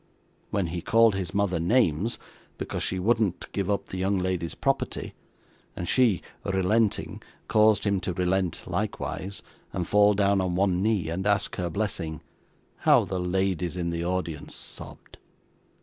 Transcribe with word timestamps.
When 0.49 0.65
he 0.73 0.81
called 0.81 1.13
his 1.13 1.31
mother 1.31 1.59
names, 1.59 2.17
because 2.57 2.81
she 2.81 2.97
wouldn't 2.97 3.51
give 3.51 3.69
up 3.69 3.85
the 3.89 3.99
young 3.99 4.17
lady's 4.17 4.55
property, 4.55 5.13
and 5.75 5.87
she 5.87 6.23
relenting, 6.43 7.21
caused 7.47 7.83
him 7.83 7.99
to 7.99 8.13
relent 8.13 8.63
likewise, 8.65 9.43
and 9.71 9.87
fall 9.87 10.15
down 10.15 10.41
on 10.41 10.55
one 10.55 10.81
knee 10.81 11.09
and 11.09 11.27
ask 11.27 11.55
her 11.57 11.69
blessing, 11.69 12.21
how 12.77 13.05
the 13.05 13.19
ladies 13.19 13.77
in 13.77 13.91
the 13.91 14.03
audience 14.03 14.55
sobbed! 14.55 15.17